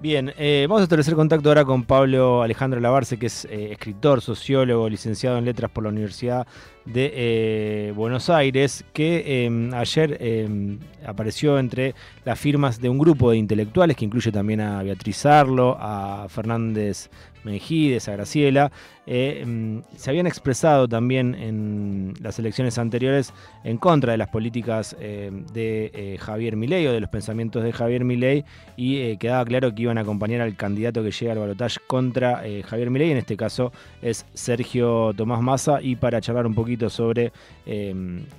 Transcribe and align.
Bien, 0.00 0.32
eh, 0.38 0.66
vamos 0.68 0.82
a 0.82 0.84
establecer 0.84 1.16
contacto 1.16 1.48
ahora 1.48 1.64
con 1.64 1.82
Pablo 1.82 2.42
Alejandro 2.42 2.78
Lavarce, 2.78 3.18
que 3.18 3.26
es 3.26 3.44
eh, 3.46 3.72
escritor, 3.72 4.20
sociólogo, 4.20 4.88
licenciado 4.88 5.36
en 5.36 5.44
letras 5.44 5.68
por 5.68 5.82
la 5.82 5.90
Universidad 5.90 6.46
de 6.84 7.10
eh, 7.12 7.92
Buenos 7.96 8.30
Aires, 8.30 8.84
que 8.92 9.44
em, 9.44 9.74
ayer 9.74 10.16
em, 10.20 10.78
apareció 11.04 11.58
entre 11.58 11.96
las 12.24 12.38
firmas 12.38 12.80
de 12.80 12.88
un 12.88 12.98
grupo 12.98 13.32
de 13.32 13.38
intelectuales 13.38 13.96
que 13.96 14.04
incluye 14.04 14.30
también 14.30 14.60
a 14.60 14.80
Beatriz 14.84 15.26
Arlo, 15.26 15.76
a 15.76 16.28
Fernández 16.28 17.10
Mejides, 17.44 18.08
a 18.08 18.12
Graciela. 18.12 18.72
Em, 19.06 19.82
se 19.96 20.10
habían 20.10 20.26
expresado 20.26 20.86
también 20.86 21.34
en 21.34 22.14
las 22.20 22.38
elecciones 22.38 22.78
anteriores 22.78 23.32
en 23.64 23.78
contra 23.78 24.12
de 24.12 24.18
las 24.18 24.28
políticas 24.28 24.96
de 24.98 26.18
Javier 26.20 26.56
Milei 26.56 26.86
o 26.86 26.92
de 26.92 27.00
los 27.00 27.10
pensamientos 27.10 27.64
de 27.64 27.72
Javier 27.72 28.04
Milei 28.04 28.44
y 28.76 29.16
quedaba 29.16 29.44
claro 29.44 29.74
que 29.74 29.82
iban 29.82 29.98
a 29.98 30.02
acompañar 30.02 30.40
al 30.40 30.56
candidato 30.56 31.02
que 31.02 31.10
llega 31.10 31.32
al 31.32 31.38
balotaje 31.38 31.80
contra 31.86 32.46
eh, 32.46 32.62
Javier 32.62 32.90
Milei, 32.90 33.10
en 33.10 33.18
este 33.18 33.36
caso 33.36 33.72
es 34.00 34.26
Sergio 34.34 35.12
Tomás 35.14 35.40
Massa, 35.40 35.80
y 35.82 35.96
para 35.96 36.20
charlar 36.20 36.46
un 36.46 36.54
poquito 36.54 36.90
sobre 36.90 37.32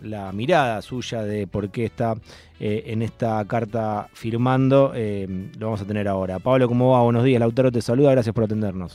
la 0.02 0.32
mirada 0.34 0.82
suya 0.82 1.24
de 1.24 1.48
por 1.48 1.70
qué 1.70 1.86
está 1.86 2.16
eh, 2.60 2.84
en 2.88 3.02
esta 3.02 3.44
carta 3.46 4.10
firmando, 4.14 4.94
lo 4.94 5.66
vamos 5.66 5.82
a 5.82 5.86
tener 5.86 6.08
ahora. 6.08 6.40
Pablo, 6.40 6.68
¿cómo 6.68 6.92
va? 6.92 7.02
Buenos 7.02 7.24
días, 7.24 7.40
Lautaro 7.40 7.72
te 7.72 7.82
saluda, 7.82 8.12
gracias 8.12 8.34
por 8.34 8.44
atendernos. 8.44 8.93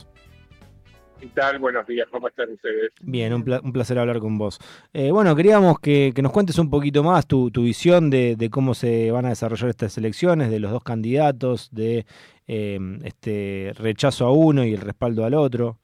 ¿Qué 1.19 1.27
tal? 1.27 1.59
Buenos 1.59 1.85
días, 1.85 2.07
¿cómo 2.09 2.29
están 2.29 2.49
ustedes? 2.53 2.93
Bien, 3.01 3.33
un, 3.33 3.43
placer 3.43 3.99
hablar 3.99 4.19
con 4.19 4.37
vos. 4.37 4.57
Eh, 4.93 5.11
bueno, 5.11 5.35
queríamos 5.35 5.77
que, 5.81 6.13
nos 6.21 6.31
cuentes 6.31 6.57
un 6.57 6.69
poquito 6.69 7.03
más 7.03 7.27
tu, 7.27 7.51
visión 7.51 8.09
de, 8.09 8.49
cómo 8.49 8.73
se 8.73 9.11
van 9.11 9.25
a 9.25 9.29
desarrollar 9.29 9.69
estas 9.69 9.97
elecciones, 9.97 10.49
de 10.49 10.61
los 10.61 10.71
dos 10.71 10.81
candidatos, 10.81 11.69
de 11.71 12.05
em, 12.47 13.03
este 13.03 13.73
rechazo 13.75 14.27
a 14.27 14.31
uno 14.31 14.63
y 14.63 14.73
el 14.73 14.79
respaldo 14.79 15.25
al 15.25 15.33
otro. 15.33 15.77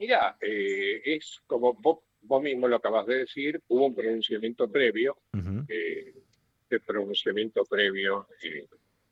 Mira, 0.00 0.36
eh, 0.40 1.02
es 1.04 1.40
como 1.46 1.74
vos, 1.74 2.00
mismo 2.42 2.66
lo 2.66 2.76
acabas 2.76 3.06
de 3.06 3.18
decir, 3.18 3.62
hubo 3.68 3.86
un 3.86 3.94
pronunciamiento 3.94 4.68
previo, 4.68 5.18
eh, 5.68 6.14
el 6.68 6.80
pronunciamiento 6.80 7.64
previo 7.64 8.26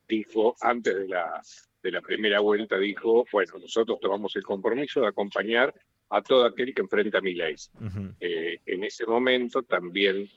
dijo 0.09 0.57
antes 0.61 0.97
de 0.97 1.09
la 1.09 1.41
de 1.83 1.91
la 1.93 2.01
primera 2.01 2.41
vuelta 2.41 2.79
dijo, 2.79 3.25
bueno, 3.33 3.59
nosotros 3.59 3.99
tomamos 4.01 4.35
el 4.37 4.43
compromiso 4.43 5.01
de 5.01 5.09
acompañar 5.09 5.75
a 6.11 6.23
todo 6.23 6.45
aquel 6.45 6.75
que 6.75 6.83
enfrenta 6.83 7.19
a 7.19 7.21
mi 7.21 7.35
ley. 7.35 7.55
Eh, 8.21 8.61
en 8.67 8.85
ese 8.85 9.07
momento 9.07 9.63
también 9.63 10.29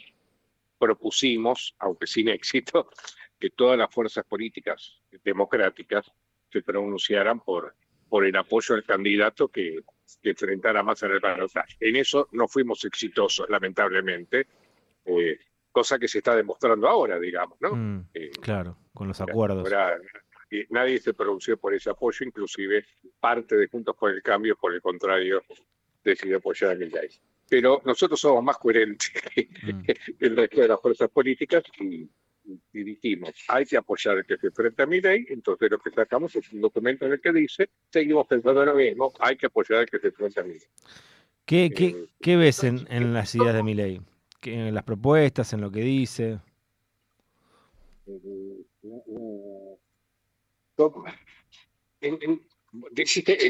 propusimos, 0.77 1.75
aunque 1.79 2.07
sin 2.07 2.29
éxito, 2.29 2.89
que 3.39 3.49
todas 3.51 3.77
las 3.77 3.93
fuerzas 3.93 4.25
políticas 4.25 5.01
democráticas 5.23 6.11
se 6.51 6.61
pronunciaran 6.61 7.39
por, 7.39 7.75
por 8.09 8.25
el 8.25 8.35
apoyo 8.35 8.75
al 8.75 8.83
candidato 8.83 9.47
que, 9.47 9.79
enfrentara 10.23 10.83
más 10.83 11.01
en 11.03 11.11
el 11.11 11.21
balotaje. 11.21 11.77
En 11.79 11.95
eso 11.95 12.27
no 12.33 12.47
fuimos 12.47 12.83
exitosos, 12.83 13.49
lamentablemente, 13.49 14.45
eh, 15.05 15.39
cosa 15.71 15.97
que 15.97 16.09
se 16.09 16.17
está 16.17 16.35
demostrando 16.35 16.87
ahora, 16.89 17.17
digamos, 17.17 17.57
¿no? 17.61 17.73
Mm, 17.73 18.09
eh, 18.13 18.31
claro, 18.41 18.77
con 18.93 19.07
los 19.07 19.21
acuerdos 19.21 19.69
nadie 20.69 20.99
se 20.99 21.13
pronunció 21.13 21.57
por 21.57 21.73
ese 21.73 21.89
apoyo, 21.89 22.25
inclusive 22.25 22.85
parte 23.19 23.55
de 23.55 23.67
Juntos 23.67 23.95
por 23.97 24.11
el 24.11 24.21
Cambio, 24.21 24.55
por 24.55 24.73
el 24.73 24.81
contrario, 24.81 25.43
decidió 26.03 26.37
apoyar 26.37 26.71
a 26.71 26.75
Milei. 26.75 27.09
Pero 27.49 27.81
nosotros 27.85 28.19
somos 28.19 28.43
más 28.43 28.57
coherentes 28.57 29.11
que 29.35 29.47
mm. 29.63 29.83
el 30.19 30.35
resto 30.35 30.61
de 30.61 30.67
las 30.67 30.81
fuerzas 30.81 31.09
políticas 31.09 31.63
y, 31.79 32.09
dijimos, 32.73 33.31
hay 33.47 33.65
que 33.65 33.77
apoyar 33.77 34.17
al 34.17 34.25
que 34.25 34.37
se 34.37 34.47
enfrenta 34.47 34.83
a 34.83 34.85
Milei, 34.85 35.25
entonces 35.29 35.69
lo 35.69 35.77
que 35.79 35.91
sacamos 35.91 36.35
es 36.35 36.51
un 36.51 36.61
documento 36.61 37.05
en 37.05 37.13
el 37.13 37.21
que 37.21 37.31
dice, 37.31 37.69
seguimos 37.89 38.27
pensando 38.27 38.65
lo 38.65 38.75
mismo, 38.75 39.13
hay 39.19 39.37
que 39.37 39.45
apoyar 39.45 39.79
al 39.79 39.85
que 39.85 39.99
se 39.99 40.07
enfrenta 40.07 40.41
a 40.41 40.43
Milei. 40.43 40.67
¿Qué, 41.45 41.69
qué, 41.69 42.05
¿Qué, 42.21 42.37
ves 42.37 42.63
en, 42.63 42.87
en 42.89 43.13
las 43.13 43.35
ideas 43.35 43.53
de 43.53 43.63
Milei? 43.63 44.01
¿En 44.43 44.73
las 44.73 44.83
propuestas, 44.83 45.53
en 45.53 45.61
lo 45.61 45.71
que 45.71 45.81
dice? 45.81 46.39
Mm, 48.05 48.61
mm, 50.89 51.05
en, 52.01 52.19
en, 52.21 52.41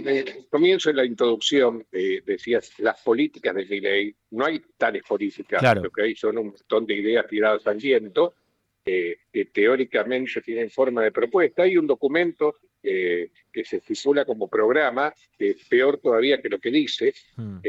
el 0.08 0.47
comienzo 0.50 0.90
de 0.90 0.96
la 0.96 1.06
introducción 1.06 1.86
eh, 1.92 2.22
decías 2.25 2.80
las 2.80 3.02
políticas 3.02 3.56
de 3.56 3.66
ley, 3.66 4.16
no 4.31 4.46
hay 4.46 4.62
tales 4.78 5.03
políticas, 5.03 5.62
lo 5.75 5.92
que 5.92 6.03
hay 6.03 6.16
son 6.16 6.38
un 6.38 6.47
montón 6.47 6.86
de 6.86 6.96
ideas 6.96 7.28
tiradas 7.28 7.66
al 7.68 7.78
viento 7.78 8.34
eh, 8.84 9.19
que 9.31 9.46
teóricamente 9.46 10.42
tienen 10.42 10.72
forma 10.72 11.03
de 11.03 11.12
propuesta. 11.12 11.64
Hay 11.64 11.78
un 11.78 11.86
documento 11.86 12.56
eh, 12.81 13.30
que 13.53 13.63
se 13.63 13.78
estipula 13.78 14.25
como 14.25 14.48
programa, 14.48 15.13
que 15.38 15.52
es 15.52 15.66
peor 15.66 16.00
todavía 16.00 16.42
que 16.42 16.50
lo 16.50 16.59
que 16.59 16.72
dice. 16.72 17.13
Hmm. 17.36 17.59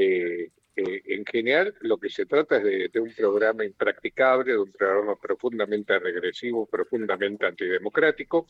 en 0.74 1.26
general, 1.26 1.74
lo 1.82 1.98
que 1.98 2.08
se 2.08 2.24
trata 2.24 2.56
es 2.56 2.64
de, 2.64 2.88
de, 2.88 2.98
un 2.98 3.12
programa 3.12 3.62
impracticable, 3.62 4.52
de 4.52 4.58
un 4.58 4.72
programa 4.72 5.16
profundamente 5.16 5.98
regresivo, 5.98 6.64
profundamente 6.64 7.44
antidemocrático, 7.44 8.46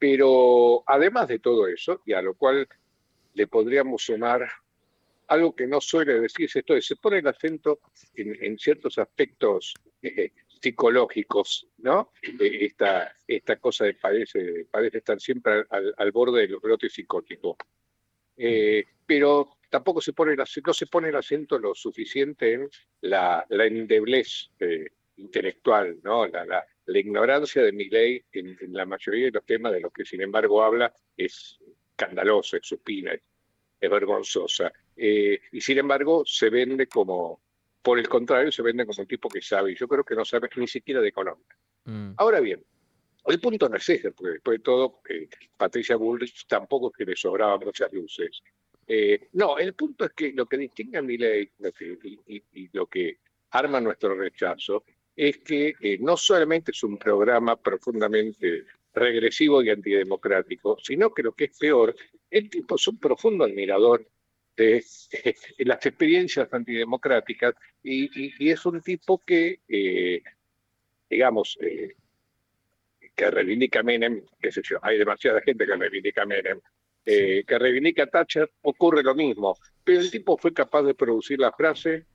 pero 0.00 0.82
además 0.86 1.28
de 1.28 1.38
todo 1.38 1.68
eso, 1.68 2.00
y 2.06 2.14
a 2.14 2.22
lo 2.22 2.34
cual 2.34 2.66
le 3.34 3.46
podríamos 3.46 4.02
sumar 4.02 4.48
algo 5.28 5.54
que 5.54 5.66
no 5.66 5.80
suele 5.80 6.18
decirse, 6.18 6.60
esto 6.60 6.74
es, 6.74 6.86
se 6.86 6.96
pone 6.96 7.18
el 7.18 7.26
acento 7.26 7.80
en, 8.14 8.58
ciertos 8.58 8.98
aspectos 8.98 9.74
eh, 10.02 10.32
psicológicos, 10.60 11.68
¿no? 11.78 12.12
Eh, 12.22 12.64
esta, 12.64 13.14
esta 13.28 13.56
cosa 13.56 13.84
de 13.84 13.94
parece, 13.94 14.66
parece 14.70 14.98
estar 14.98 15.20
siempre 15.20 15.64
al, 15.68 16.12
borde 16.12 16.46
del 16.46 16.56
brote 16.56 16.88
psicótico. 16.88 17.58
Eh, 18.38 18.84
pero 19.06 19.58
tampoco 19.68 20.00
se 20.00 20.14
pone 20.14 20.32
el, 20.32 20.38
no 20.38 20.74
se 20.74 20.86
pone 20.86 21.10
el 21.10 21.16
acento 21.16 21.58
lo 21.58 21.74
suficiente 21.74 22.54
en 22.54 22.70
la, 23.02 23.46
endeblez 23.50 24.50
intelectual, 25.16 25.98
¿no? 26.02 26.26
La 26.26 26.66
ignorancia 26.98 27.62
de 27.62 27.72
mi 27.72 27.88
ley 27.88 28.22
en, 28.32 28.56
la 28.72 28.84
mayoría 28.84 29.26
de 29.26 29.32
los 29.32 29.44
temas 29.44 29.72
de 29.72 29.80
los 29.80 29.92
que 29.92 30.04
sin 30.04 30.22
embargo 30.22 30.62
habla 30.62 30.92
es 31.16 31.58
escandalosa, 31.90 32.56
es 32.56 32.66
supina, 32.66 33.12
es 33.12 33.90
vergonzosa. 33.90 34.72
Eh, 34.96 35.40
y 35.52 35.60
sin 35.60 35.78
embargo 35.78 36.24
se 36.26 36.50
vende 36.50 36.86
como, 36.86 37.40
por 37.82 37.98
el 37.98 38.08
contrario, 38.08 38.50
se 38.50 38.62
vende 38.62 38.86
como 38.86 39.00
un 39.00 39.06
tipo 39.06 39.28
que 39.28 39.42
sabe, 39.42 39.72
y 39.72 39.76
yo 39.76 39.86
creo 39.86 40.04
que 40.04 40.14
no 40.14 40.24
sabe 40.24 40.48
ni 40.56 40.66
siquiera 40.66 41.00
de 41.00 41.08
economía. 41.08 41.56
Mm. 41.84 42.12
Ahora 42.16 42.40
bien, 42.40 42.64
el 43.26 43.40
punto 43.40 43.68
no 43.68 43.76
es 43.76 43.88
ese, 43.88 44.12
porque 44.12 44.32
después 44.32 44.58
de 44.58 44.64
todo, 44.64 45.00
eh, 45.08 45.28
Patricia 45.56 45.96
Bullrich 45.96 46.46
tampoco 46.46 46.90
es 46.90 46.96
que 46.96 47.04
le 47.04 47.16
sobraban 47.16 47.60
muchas 47.60 47.92
luces. 47.92 48.42
Eh, 48.86 49.28
no, 49.34 49.58
el 49.58 49.74
punto 49.74 50.04
es 50.04 50.12
que 50.12 50.32
lo 50.32 50.46
que 50.46 50.56
distingue 50.56 50.98
a 50.98 51.02
mi 51.02 51.16
ley 51.16 51.48
y 52.26 52.70
lo 52.72 52.86
que 52.86 53.18
arma 53.50 53.80
nuestro 53.80 54.14
rechazo 54.14 54.84
es 55.20 55.36
que 55.36 55.74
eh, 55.80 55.98
no 56.00 56.16
solamente 56.16 56.70
es 56.70 56.82
un 56.82 56.96
programa 56.96 57.54
profundamente 57.54 58.64
regresivo 58.94 59.62
y 59.62 59.68
antidemocrático, 59.68 60.78
sino 60.82 61.12
que 61.12 61.22
lo 61.22 61.32
que 61.32 61.44
es 61.44 61.58
peor, 61.58 61.94
el 62.30 62.48
tipo 62.48 62.76
es 62.76 62.88
un 62.88 62.98
profundo 62.98 63.44
admirador 63.44 64.08
de 64.56 64.82
las 65.58 65.84
experiencias 65.84 66.48
antidemocráticas 66.50 67.54
y, 67.82 68.48
es 68.50 68.64
un 68.64 68.80
tipo 68.80 69.18
que, 69.18 69.60
eh, 69.68 70.22
digamos, 71.10 71.58
eh, 71.60 71.96
que 73.14 73.30
reivindica 73.30 73.82
Menem, 73.82 74.22
qué 74.40 74.50
sé 74.50 74.62
yo, 74.64 74.78
hay 74.80 74.96
demasiada 74.96 75.42
gente 75.42 75.66
que 75.66 75.76
reivindica 75.76 76.24
Menem, 76.24 76.60
que 77.04 77.58
reivindica 77.58 78.06
Thatcher, 78.06 78.50
ocurre 78.62 79.02
lo 79.02 79.14
mismo, 79.14 79.54
pero 79.84 80.00
el 80.00 80.10
tipo 80.10 80.38
fue 80.38 80.54
capaz 80.54 80.82
de 80.84 80.94
producir 80.94 81.38
la 81.38 81.52
frase 81.52 82.06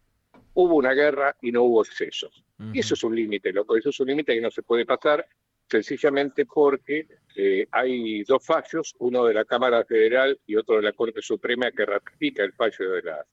hubo 0.56 0.76
una 0.76 0.94
guerra 0.94 1.36
y 1.42 1.52
no 1.52 1.64
hubo 1.64 1.84
exceso. 1.84 2.30
Y 2.74 2.80
eso 2.80 2.94
es 2.94 3.04
un 3.04 3.16
límite, 3.16 3.52
loco, 3.52 3.78
eso 3.78 3.90
es 3.90 4.00
un 4.00 4.08
límite 4.08 4.34
que 4.34 4.42
no 4.42 4.50
se 4.50 4.64
puede 4.64 4.86
pasar 4.86 5.28
sencillamente 5.68 6.46
porque 6.46 7.08
eh, 7.36 7.68
hay 7.72 8.24
dos 8.24 8.46
fallos, 8.46 8.96
uno 9.00 9.26
de 9.26 9.34
la 9.34 9.46
Cámara 9.46 9.84
Federal 9.84 10.40
y 10.46 10.56
otro 10.56 10.78
de 10.78 10.84
la 10.84 10.94
Corte 10.94 11.22
Suprema 11.22 11.72
que 11.72 11.86
ratifica 11.86 12.44
el 12.44 12.54
fallo 12.54 12.92
de 12.92 13.02
la, 13.02 13.26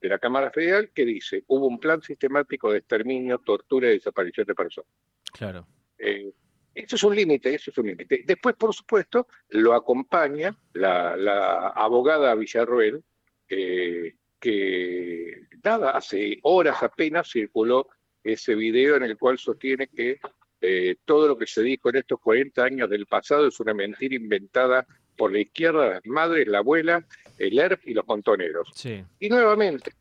de 0.00 0.08
la 0.08 0.18
Cámara 0.18 0.50
Federal 0.50 0.90
que 0.94 1.04
dice 1.04 1.42
hubo 1.48 1.66
un 1.66 1.80
plan 1.80 2.00
sistemático 2.02 2.70
de 2.70 2.78
exterminio, 2.78 3.38
tortura 3.38 3.88
y 3.88 3.94
desaparición 3.94 4.46
de 4.46 4.54
personas. 4.54 4.90
Claro. 5.32 5.66
Eh, 5.98 6.32
eso 6.74 6.96
es 6.96 7.02
un 7.02 7.16
límite, 7.16 7.52
eso 7.54 7.70
es 7.72 7.78
un 7.78 7.88
límite. 7.88 8.22
Después, 8.24 8.54
por 8.54 8.72
supuesto, 8.72 9.26
lo 9.48 9.74
acompaña 9.74 10.56
la, 10.74 11.16
la 11.16 11.68
abogada 11.70 12.34
Villarroel, 12.36 13.02
eh, 13.48 14.14
que 14.40 15.42
nada, 15.62 15.90
hace 15.90 16.38
horas 16.42 16.82
apenas 16.82 17.30
circuló 17.30 17.88
ese 18.24 18.54
video 18.54 18.96
en 18.96 19.04
el 19.04 19.16
cual 19.16 19.38
sostiene 19.38 19.88
que 19.88 20.18
eh, 20.60 20.96
todo 21.04 21.28
lo 21.28 21.38
que 21.38 21.46
se 21.46 21.62
dijo 21.62 21.88
en 21.88 21.96
estos 21.96 22.20
40 22.20 22.62
años 22.62 22.90
del 22.90 23.06
pasado 23.06 23.46
es 23.46 23.58
una 23.60 23.72
mentira 23.72 24.14
inventada 24.14 24.86
por 25.16 25.32
la 25.32 25.40
izquierda, 25.40 25.88
las 25.88 26.06
madres, 26.06 26.46
la 26.48 26.58
abuela, 26.58 27.06
el 27.38 27.58
ERP 27.58 27.88
y 27.88 27.94
los 27.94 28.06
montoneros. 28.06 28.70
Y 29.18 29.28
nuevamente, 29.28 29.92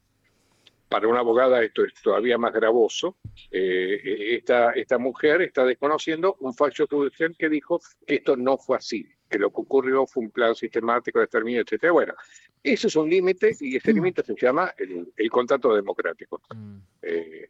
para 0.90 1.08
una 1.08 1.20
abogada 1.20 1.64
esto 1.64 1.86
es 1.86 1.94
todavía 2.02 2.38
más 2.38 2.54
gravoso. 2.54 3.18
Eh, 3.52 4.36
esta, 4.38 4.72
esta 4.72 4.98
mujer 4.98 5.42
está 5.42 5.64
desconociendo 5.64 6.36
un 6.40 6.54
fallo 6.54 6.88
judicial 6.88 7.36
que 7.38 7.50
dijo 7.50 7.80
que 8.06 8.16
esto 8.16 8.36
no 8.36 8.58
fue 8.58 8.78
así, 8.78 9.08
que 9.30 9.38
lo 9.38 9.52
que 9.52 9.62
ocurrió 9.62 10.06
fue 10.08 10.24
un 10.24 10.32
plan 10.32 10.56
sistemático 10.56 11.20
de 11.20 11.26
exterminio, 11.26 11.62
etc. 11.62 11.92
Bueno, 11.92 12.14
eso 12.64 12.88
es 12.88 12.96
un 12.96 13.10
límite 13.10 13.56
y 13.60 13.78
ese 13.78 13.92
mm. 13.92 13.96
límite 13.96 14.24
se 14.24 14.36
llama 14.36 14.74
el, 14.78 15.30
contrato 15.30 15.74
democrático. 15.76 16.42
Mm. 16.54 16.78
Eh, 17.02 17.50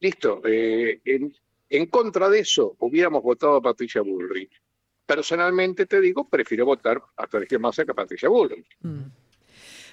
listo. 0.00 0.42
Eh, 0.44 1.00
en, 1.04 1.34
en, 1.68 1.86
contra 1.86 2.28
de 2.28 2.40
eso 2.40 2.76
hubiéramos 2.80 3.22
votado 3.22 3.56
a 3.56 3.62
Patricia 3.62 4.02
Bullrich. 4.02 4.60
Personalmente 5.06 5.86
te 5.86 6.00
digo, 6.00 6.28
prefiero 6.28 6.66
votar 6.66 7.02
a 7.16 7.26
Sergio 7.26 7.58
Massa 7.60 7.84
que 7.84 7.92
a 7.92 7.94
Patricia 7.94 8.28
Bullrich. 8.28 8.66
Mm. 8.80 9.04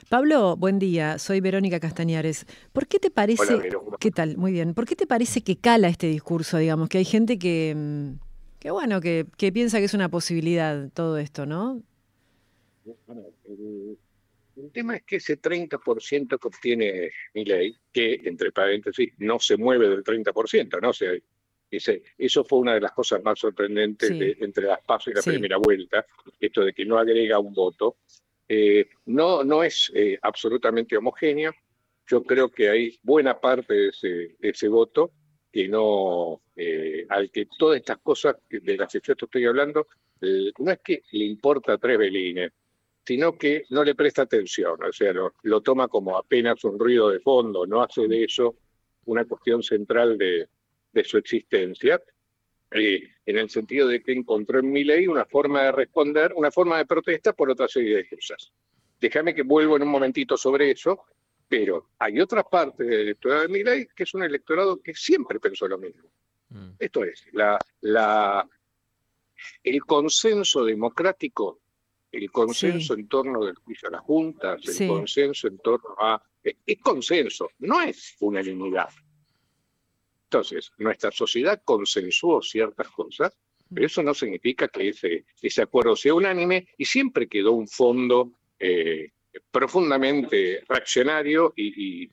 Pablo, 0.09 0.55
buen 0.55 0.79
día. 0.79 1.19
Soy 1.19 1.41
Verónica 1.41 1.81
Castañares. 1.81 2.45
¿Por 2.71 2.87
qué 2.87 2.97
te 2.97 3.11
parece... 3.11 3.69
¿Qué 3.99 4.09
tal? 4.09 4.37
Muy 4.37 4.53
bien. 4.53 4.73
¿Por 4.73 4.85
qué 4.85 4.95
te 4.95 5.05
parece 5.05 5.41
que 5.41 5.57
cala 5.57 5.89
este 5.89 6.07
discurso, 6.07 6.57
digamos? 6.57 6.87
Que 6.87 6.99
hay 6.99 7.05
gente 7.05 7.37
que, 7.37 7.75
que 8.59 8.71
bueno, 8.71 9.01
que, 9.01 9.25
que 9.37 9.51
piensa 9.51 9.79
que 9.79 9.85
es 9.85 9.93
una 9.93 10.09
posibilidad 10.09 10.89
todo 10.93 11.17
esto, 11.17 11.45
¿no? 11.45 11.81
el, 13.45 13.97
tema 14.71 14.95
es 14.95 15.03
que 15.03 15.17
ese 15.17 15.39
30% 15.39 16.39
que 16.39 16.47
obtiene 16.47 17.11
mi 17.33 17.45
ley, 17.45 17.75
que 17.93 18.19
entre 18.23 18.51
paréntesis 18.51 19.13
no 19.19 19.39
se 19.39 19.57
mueve 19.57 19.87
del 19.89 20.03
30%, 20.03 20.81
¿no? 20.81 20.89
O 20.89 20.93
sea, 20.93 21.11
ese, 21.69 22.03
eso 22.17 22.43
fue 22.43 22.59
una 22.59 22.73
de 22.73 22.81
las 22.81 22.91
cosas 22.91 23.21
más 23.23 23.39
sorprendentes 23.39 24.11
entre 24.39 24.65
las 24.65 24.81
pasos 24.81 25.11
y 25.11 25.15
la 25.15 25.21
primera 25.21 25.57
vuelta, 25.57 26.05
esto 26.39 26.63
de 26.63 26.73
que 26.73 26.85
no 26.85 26.97
agrega 26.97 27.39
un 27.39 27.53
voto. 27.53 27.97
Eh, 28.47 28.87
no, 29.07 29.43
no 29.43 29.63
es 29.63 29.91
eh, 29.93 30.17
absolutamente 30.21 30.95
homogéneo. 30.97 31.53
Yo 32.07 32.23
creo 32.23 32.49
que 32.49 32.69
hay 32.69 32.99
buena 33.03 33.39
parte 33.39 33.73
de 33.73 34.35
ese, 34.41 34.67
voto 34.69 35.11
que 35.57 35.67
no, 35.67 36.41
eh, 36.55 37.07
al 37.09 37.31
que 37.31 37.47
todas 37.57 37.79
estas 37.79 37.97
cosas 37.97 38.35
de 38.47 38.77
las 38.77 38.93
que 38.93 38.99
yo 39.03 39.13
estoy 39.19 39.43
hablando, 39.45 39.87
no 40.21 40.71
es 40.71 40.79
que 40.83 41.01
le 41.13 41.25
importa 41.25 41.79
tres 41.79 41.97
belines, 41.97 42.51
sino 43.03 43.35
que 43.35 43.63
no 43.71 43.83
le 43.83 43.95
presta 43.95 44.21
atención, 44.21 44.77
o 44.83 44.93
sea, 44.93 45.13
lo, 45.13 45.61
toma 45.61 45.87
como 45.87 46.15
apenas 46.15 46.63
un 46.63 46.77
ruido 46.77 47.09
de 47.09 47.21
fondo, 47.21 47.65
no 47.65 47.81
hace 47.81 48.07
de 48.07 48.25
eso 48.25 48.55
una 49.05 49.25
cuestión 49.25 49.63
central 49.63 50.15
de, 50.19 50.47
de 50.91 51.03
su 51.03 51.17
existencia. 51.17 51.99
Eh, 52.69 53.01
en 53.25 53.37
el 53.39 53.49
sentido 53.49 53.87
de 53.87 54.03
que 54.03 54.11
encontró 54.11 54.59
en 54.59 54.71
mi 54.71 54.83
ley 54.83 55.07
una 55.07 55.25
forma 55.25 55.63
de 55.63 55.71
responder, 55.71 56.33
una 56.35 56.51
forma 56.51 56.77
de 56.77 56.85
protesta 56.85 57.33
por 57.33 57.49
otra 57.49 57.67
serie 57.67 57.95
de 57.95 58.09
cosas. 58.09 58.51
Déjame 58.99 59.33
que 59.33 59.41
vuelvo 59.41 59.75
en 59.75 59.83
un 59.83 59.89
momentito 59.89 60.37
sobre 60.37 60.69
eso, 60.69 61.05
pero 61.47 61.89
hay 61.99 62.19
otra 62.19 62.43
parte 62.43 62.83
del 62.83 63.01
electorado 63.01 63.41
de 63.43 63.47
mi 63.47 63.63
ley 63.63 63.87
que 63.95 64.03
es 64.03 64.13
un 64.13 64.23
electorado 64.23 64.81
que 64.81 64.93
siempre 64.93 65.39
pensó 65.39 65.67
lo 65.67 65.77
mismo. 65.77 66.09
Mm. 66.49 66.71
Esto 66.79 67.03
es, 67.03 67.25
la, 67.31 67.57
la, 67.81 68.47
el 69.63 69.81
consenso 69.85 70.65
democrático, 70.65 71.59
el 72.11 72.31
consenso 72.31 72.93
en 72.93 73.07
torno 73.07 73.45
del 73.45 73.55
juicio 73.55 73.87
a 73.89 73.91
las 73.91 74.01
juntas, 74.01 74.61
el 74.67 74.87
consenso 74.87 75.47
en 75.47 75.57
torno 75.59 75.95
a... 75.99 76.21
Es 76.43 76.79
consenso, 76.81 77.51
no 77.59 77.81
es 77.81 78.15
unanimidad. 78.21 78.89
Entonces, 80.23 80.71
nuestra 80.77 81.11
sociedad 81.11 81.61
consensuó 81.63 82.41
ciertas 82.41 82.87
cosas, 82.89 83.37
pero 83.73 83.85
eso 83.85 84.01
no 84.01 84.13
significa 84.13 84.69
que 84.69 84.89
ese, 84.89 85.25
ese 85.41 85.61
acuerdo 85.61 85.95
sea 85.95 86.13
unánime 86.13 86.67
y 86.77 86.85
siempre 86.85 87.27
quedó 87.27 87.51
un 87.51 87.67
fondo 87.67 88.31
eh, 88.59 89.11
profundamente 89.51 90.63
reaccionario 90.67 91.53
y, 91.55 92.09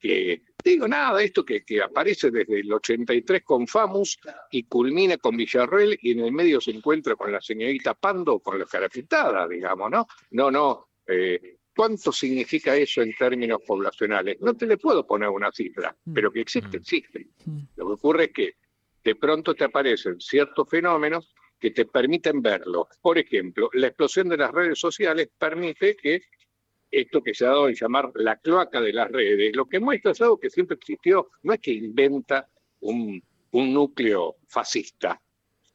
que, 0.00 0.42
digo 0.64 0.88
nada, 0.88 1.22
esto 1.22 1.44
que, 1.44 1.62
que, 1.64 1.82
aparece 1.82 2.30
desde 2.30 2.60
el 2.60 2.72
83 2.72 3.42
con 3.42 3.66
Famus 3.66 4.18
y 4.50 4.64
culmina 4.64 5.18
con 5.18 5.36
Villarreal 5.36 5.98
y 6.00 6.12
en 6.12 6.20
el 6.20 6.32
medio 6.32 6.60
se 6.60 6.70
encuentra 6.70 7.14
con 7.14 7.30
la 7.30 7.40
señorita 7.40 7.94
Pando, 7.94 8.38
con 8.38 8.58
la 8.58 8.64
cara 8.64 8.88
pintada, 8.88 9.46
digamos, 9.46 9.90
¿no? 9.90 10.06
No, 10.30 10.50
no. 10.50 10.88
Eh, 11.06 11.58
¿Cuánto 11.74 12.12
significa 12.12 12.76
eso 12.76 13.00
en 13.00 13.14
términos 13.14 13.60
poblacionales? 13.66 14.40
No 14.40 14.54
te 14.54 14.66
le 14.66 14.76
puedo 14.76 15.06
poner 15.06 15.28
una 15.28 15.50
cifra, 15.52 15.96
mm. 16.04 16.12
pero 16.12 16.32
que 16.32 16.40
existe, 16.40 16.78
mm. 16.78 16.80
existe. 16.80 17.28
Mm. 17.44 17.58
Lo 17.76 17.86
que 17.86 17.92
ocurre 17.92 18.24
es 18.24 18.32
que 18.32 18.54
de 19.02 19.14
pronto 19.14 19.54
te 19.54 19.64
aparecen 19.64 20.20
ciertos 20.20 20.68
fenómenos 20.68 21.32
que 21.60 21.70
te 21.70 21.84
permiten 21.84 22.40
verlo. 22.40 22.88
Por 23.02 23.18
ejemplo, 23.18 23.70
la 23.74 23.88
explosión 23.88 24.28
de 24.28 24.38
las 24.38 24.50
redes 24.50 24.78
sociales 24.78 25.28
permite 25.38 25.96
que 25.96 26.22
esto 26.90 27.22
que 27.22 27.34
se 27.34 27.44
ha 27.44 27.50
dado 27.50 27.68
en 27.68 27.74
llamar 27.74 28.10
la 28.14 28.36
cloaca 28.36 28.80
de 28.80 28.92
las 28.92 29.10
redes, 29.10 29.54
lo 29.54 29.66
que 29.66 29.78
muestra 29.78 30.10
es 30.10 30.20
algo 30.22 30.40
que 30.40 30.50
siempre 30.50 30.76
existió, 30.76 31.30
no 31.42 31.52
es 31.52 31.60
que 31.60 31.72
inventa 31.72 32.48
un, 32.80 33.22
núcleo 33.52 34.36
fascista, 34.46 35.20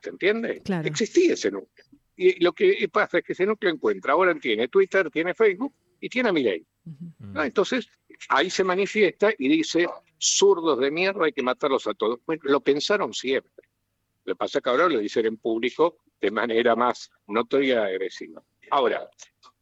¿se 0.01 0.09
entiende? 0.09 0.61
Existía 0.83 1.33
ese 1.33 1.51
núcleo. 1.51 1.85
Y 2.17 2.41
lo 2.43 2.53
que 2.53 2.89
pasa 2.91 3.17
es 3.17 3.23
que 3.23 3.33
ese 3.33 3.45
núcleo 3.45 3.71
encuentra, 3.71 4.13
ahora 4.13 4.33
tiene 4.35 4.69
Twitter, 4.69 5.09
tiene 5.11 5.33
Facebook, 5.33 5.73
y 5.99 6.09
tiene 6.09 6.29
a 6.29 6.33
mi 6.33 6.43
ley. 6.43 6.65
Entonces, 7.35 7.87
ahí 8.29 8.49
se 8.49 8.63
manifiesta 8.63 9.33
y 9.37 9.47
dice, 9.49 9.87
zurdos 10.19 10.79
de 10.79 10.91
mierda, 10.91 11.25
hay 11.25 11.33
que 11.33 11.41
matarlos 11.41 11.87
a 11.87 11.93
todos. 11.93 12.19
Bueno, 12.25 12.43
lo 12.45 12.61
pensaron 12.61 13.13
siempre. 13.13 13.54
Lo 14.25 14.33
que 14.33 14.37
pasa 14.37 14.57
es 14.57 14.63
que 14.63 14.69
ahora 14.69 14.89
lo 14.89 14.99
dicen 14.99 15.25
en 15.25 15.37
público 15.37 15.99
de 16.19 16.31
manera 16.31 16.75
más 16.75 17.09
notoria 17.27 17.75
y 17.75 17.93
agresiva. 17.93 18.41
Ahora, 18.71 19.09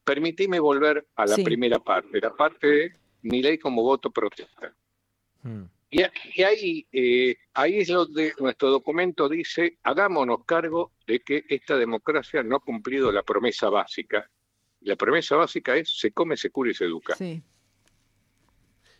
permitime 0.03 0.59
volver 0.59 1.05
a 1.15 1.25
la 1.25 1.35
primera 1.35 1.79
parte, 1.79 2.19
la 2.19 2.33
parte 2.33 2.67
de 2.67 2.93
mi 3.23 3.41
ley 3.41 3.57
como 3.57 3.83
voto 3.83 4.09
protesta. 4.11 4.73
Mm. 5.43 5.63
Y, 5.91 6.41
ahí, 6.41 6.87
eh, 6.91 7.35
ahí 7.53 7.79
es 7.79 7.89
donde 7.89 8.33
nuestro 8.39 8.71
documento 8.71 9.29
dice, 9.29 9.77
hagámonos 9.83 10.43
cargo 10.45 10.93
de 11.05 11.19
que 11.19 11.45
esta 11.47 11.77
democracia 11.77 12.41
no 12.41 12.55
ha 12.55 12.59
cumplido 12.59 13.11
la 13.11 13.21
promesa 13.21 13.69
básica 13.69 14.27
la 14.83 14.95
promesa 14.95 15.35
básica 15.35 15.75
es 15.75 15.97
se 15.97 16.11
come, 16.11 16.37
se 16.37 16.49
cura 16.49 16.71
y 16.71 16.73
se 16.73 16.85
educa. 16.85 17.15
Sí. 17.15 17.41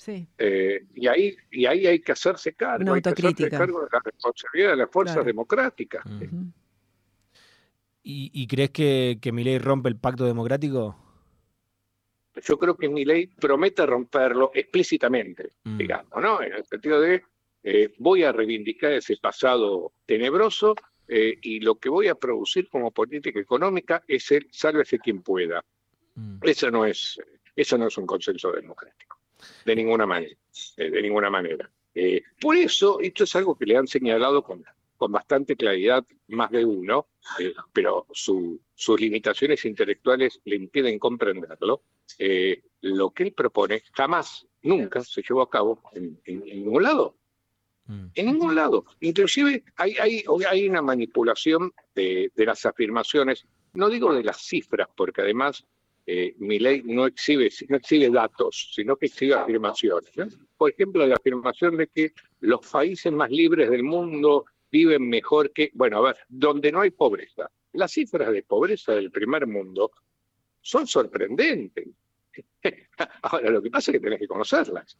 Sí. 0.04 0.28
Eh, 0.38 0.86
y, 0.96 1.08
ahí, 1.08 1.34
y 1.50 1.66
ahí 1.66 1.88
hay 1.88 2.00
que 2.00 2.12
hacerse 2.12 2.54
cargo, 2.56 2.94
hay 2.94 3.02
que 3.02 3.10
hacerse 3.10 3.50
cargo 3.50 3.84
de 3.84 3.88
la 3.90 4.02
responsabilidad 4.04 4.72
de 4.72 4.76
las 4.76 4.92
fuerzas 4.92 5.26
democráticas. 5.26 6.04
¿Y, 8.04 8.48
crees 8.48 8.72
que, 8.72 9.18
que 9.22 9.32
mi 9.32 9.46
ley 9.46 9.60
rompe 9.60 9.88
el 9.88 9.96
pacto 9.96 10.26
democrático? 10.26 10.98
Yo 12.36 12.60
creo 12.60 12.76
que 12.76 12.90
mi 12.90 13.06
ley 13.06 13.28
promete 13.28 13.86
romperlo 13.86 14.52
explícitamente, 14.54 15.52
mm. 15.64 15.78
digamos, 15.78 16.22
¿no? 16.22 16.42
En 16.42 16.52
el 16.52 16.66
sentido 16.66 17.00
de 17.00 17.24
eh, 17.64 17.94
voy 17.98 18.24
a 18.24 18.34
reivindicar 18.34 18.92
ese 18.92 19.16
pasado 19.16 19.94
tenebroso 20.06 20.76
eh, 21.08 21.38
y 21.42 21.62
lo 21.62 21.76
que 21.76 21.88
voy 21.88 22.10
a 22.10 22.16
producir 22.16 22.68
como 22.68 22.92
política 22.92 23.40
económica 23.40 24.04
es 24.06 24.30
el 24.34 24.50
sálvese 24.52 25.00
quien 25.00 25.22
pueda. 25.22 25.64
Mm. 26.16 26.40
Eso 26.42 26.70
no 26.72 26.86
es, 26.86 27.18
eso 27.56 27.78
no 27.78 27.88
es 27.88 27.98
un 27.98 28.06
consenso 28.06 28.52
democrático, 28.52 29.13
de 29.66 29.76
ninguna 29.76 30.06
manera, 30.06 30.36
eh, 30.78 30.90
de 30.90 31.02
ninguna 31.02 31.30
manera. 31.30 31.70
Eh, 31.94 32.24
por 32.40 32.56
eso, 32.56 33.00
esto 33.00 33.24
es 33.24 33.36
algo 33.36 33.56
que 33.56 33.66
le 33.66 33.78
han 33.78 33.88
señalado 33.88 34.44
con, 34.44 34.64
con 34.98 35.12
bastante 35.12 35.56
claridad 35.56 36.06
más 36.30 36.52
de 36.52 36.66
uno, 36.66 37.08
eh, 37.40 37.54
pero 37.72 38.08
sus 38.12 39.00
limitaciones 39.00 39.64
intelectuales 39.66 40.42
le 40.46 40.56
impiden 40.56 41.00
comprenderlo. 41.00 41.84
lo 42.82 43.12
que 43.12 43.24
él 43.24 43.34
propone 43.34 43.84
jamás, 43.94 44.46
nunca 44.64 45.02
se 45.04 45.22
llevó 45.22 45.42
a 45.42 45.50
cabo 45.50 45.82
en, 45.94 46.20
ningún 46.26 46.84
lado. 46.84 47.16
Mm. 47.86 48.06
En 48.16 48.26
ningún 48.26 48.56
lado. 48.56 48.86
Inclusive 49.02 49.64
hay, 49.76 49.96
hay, 49.98 50.24
hay 50.50 50.70
una 50.70 50.82
manipulación 50.82 51.74
de, 51.94 52.32
de, 52.34 52.46
las 52.46 52.66
afirmaciones, 52.66 53.46
no 53.74 53.90
digo 53.90 54.14
de 54.14 54.24
las 54.24 54.42
cifras, 54.42 54.88
porque 54.96 55.22
además 55.22 55.66
eh, 56.06 56.36
mi 56.40 56.60
ley 56.60 56.82
no 56.84 57.06
exhibe, 57.06 57.50
no 57.70 57.78
exhibe 57.78 58.10
datos, 58.10 58.72
sino 58.74 58.96
que 58.98 59.06
exhibe 59.06 59.36
afirmaciones. 59.36 60.12
Por 60.58 60.72
ejemplo, 60.72 61.06
la 61.08 61.16
afirmación 61.16 61.78
de 61.78 61.88
que 61.88 62.14
los 62.42 62.60
países 62.70 63.12
más 63.12 63.30
libres 63.32 63.70
del 63.70 63.84
mundo 63.84 64.46
viven 64.70 65.08
mejor 65.08 65.52
que, 65.54 65.72
bueno, 65.74 66.00
a 66.00 66.02
ver, 66.02 66.18
donde 66.28 66.72
no 66.72 66.82
hay 66.82 66.92
pobreza. 66.92 67.50
Las 67.74 67.92
cifras 67.92 68.32
de 68.32 68.44
pobreza 68.44 68.94
del 68.94 69.12
primer 69.12 69.48
mundo 69.48 69.92
son 70.62 70.88
sorprendentes. 70.88 71.88
Ahora, 73.22 73.50
lo 73.50 73.62
que 73.62 73.70
pasa 73.70 73.92
es 73.92 73.98
que 73.98 74.04
tenés 74.04 74.20
que 74.20 74.28
conocerlas. 74.28 74.98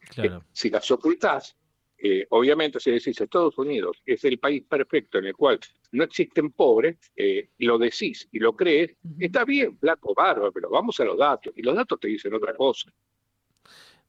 Si 0.52 0.70
las 0.70 0.92
ocultás, 0.92 1.58
eh, 2.06 2.28
obviamente, 2.32 2.82
si 2.82 2.92
decís 2.92 3.22
Estados 3.22 3.58
Unidos 3.58 4.02
es 4.06 4.26
el 4.26 4.38
país 4.38 4.62
perfecto 4.68 5.20
en 5.20 5.28
el 5.28 5.36
cual 5.38 5.58
no 5.94 6.04
existen 6.04 6.52
pobres, 6.52 6.98
eh, 7.16 7.52
lo 7.60 7.78
decís 7.78 8.28
y 8.30 8.40
lo 8.40 8.58
crees, 8.58 8.98
está 9.18 9.46
bien, 9.46 9.78
flaco, 9.78 10.14
bárbaro, 10.14 10.52
pero 10.52 10.70
vamos 10.70 11.00
a 11.00 11.06
los 11.06 11.18
datos. 11.18 11.54
Y 11.56 11.62
los 11.62 11.74
datos 11.74 11.98
te 12.02 12.10
dicen 12.10 12.34
otra 12.34 12.54
cosa. 12.58 12.92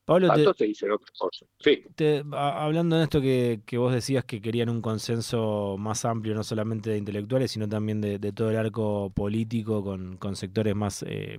Pablo, 0.04 0.26
los 0.26 0.36
datos 0.36 0.56
te, 0.56 0.64
dicen 0.64 0.90
otra 0.90 1.06
cosa. 1.16 1.46
Sí. 1.60 1.84
hablando 2.32 2.96
de 2.96 3.04
esto 3.04 3.20
que, 3.20 3.60
vos 3.78 3.94
decías 3.94 4.24
que 4.24 4.42
querían 4.42 4.70
un 4.70 4.82
consenso 4.82 5.76
más 5.78 6.04
amplio, 6.04 6.34
no 6.34 6.42
solamente 6.42 6.90
de 6.90 6.98
intelectuales, 6.98 7.52
sino 7.52 7.68
también 7.68 8.00
de, 8.00 8.18
todo 8.32 8.50
el 8.50 8.56
arco 8.56 9.10
político 9.10 9.84
con, 9.84 10.34
sectores 10.34 10.74
más... 10.74 11.04
Eh, 11.06 11.38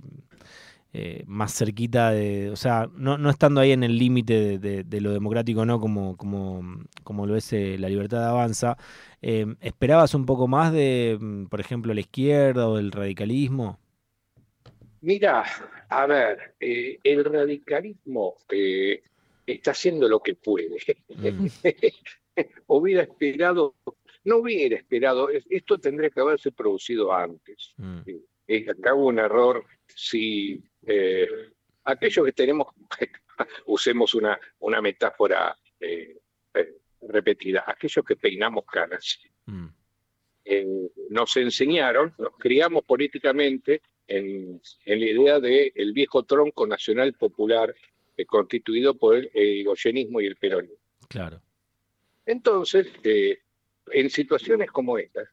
eh, 0.92 1.24
más 1.26 1.52
cerquita 1.52 2.10
de, 2.10 2.48
o 2.50 2.56
sea, 2.56 2.88
no, 2.94 3.18
no 3.18 3.28
estando 3.28 3.60
ahí 3.60 3.72
en 3.72 3.82
el 3.82 3.98
límite 3.98 4.58
de, 4.58 5.00
lo 5.02 5.12
democrático, 5.12 5.66
¿no? 5.66 5.78
Como, 5.78 6.16
como, 6.16 6.62
como 7.04 7.26
lo 7.26 7.36
es 7.36 7.52
eh, 7.52 7.76
la 7.78 7.90
libertad 7.90 8.20
de 8.20 8.26
avanza, 8.26 8.78
em, 9.20 9.56
¿esperabas 9.60 10.14
un 10.14 10.24
poco 10.24 10.48
más 10.48 10.72
de, 10.72 11.18
mm, 11.20 11.46
por 11.46 11.60
ejemplo, 11.60 11.92
la 11.92 12.00
izquierda 12.00 12.66
o 12.68 12.76
del 12.76 12.92
radicalismo? 12.92 13.78
Mira, 15.02 15.44
a 15.90 16.06
ver, 16.06 16.54
eh, 16.60 16.98
el 17.04 17.24
radicalismo 17.24 18.36
está 19.46 19.72
haciendo 19.72 20.08
lo 20.08 20.20
que 20.20 20.34
puede. 20.34 20.78
Mm. 21.14 21.46
hubiera 22.68 23.02
esperado, 23.02 23.74
no 24.24 24.38
hubiera 24.38 24.76
esperado, 24.76 25.28
esto 25.28 25.78
tendría 25.78 26.08
que 26.08 26.20
haberse 26.20 26.52
producido 26.52 27.12
antes. 27.12 27.74
Mm. 27.76 28.00
Acá 28.70 28.94
hubo 28.94 29.08
un 29.08 29.18
error 29.18 29.64
si 29.88 30.62
eh, 30.86 31.28
aquellos 31.84 32.24
que 32.24 32.32
tenemos, 32.32 32.68
usemos 33.66 34.14
una, 34.14 34.38
una 34.60 34.80
metáfora 34.80 35.56
eh, 35.80 36.16
eh, 36.54 36.74
repetida, 37.02 37.64
aquellos 37.66 38.04
que 38.04 38.16
peinamos 38.16 38.64
canas, 38.64 39.20
mm. 39.46 39.66
nos 41.10 41.36
enseñaron, 41.36 42.14
nos 42.18 42.36
criamos 42.38 42.84
políticamente 42.84 43.82
en, 44.06 44.60
la 44.84 44.94
idea 44.94 45.40
del 45.40 45.72
el 45.74 45.92
viejo 45.92 46.22
tronco 46.22 46.66
nacional 46.66 47.12
popular 47.14 47.74
constituido 48.26 48.96
por 48.96 49.16
el 49.16 49.30
egoyenismo 49.34 50.20
y 50.20 50.26
el 50.26 50.36
peronismo. 50.36 50.78
Claro. 51.08 51.42
Entonces, 52.24 52.88
en 53.02 54.10
situaciones 54.10 54.70
como 54.70 54.96
estas, 54.98 55.28